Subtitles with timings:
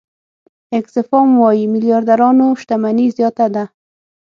[0.79, 3.63] آکسفام وايي میلیاردرانو شتمني زیاته ده.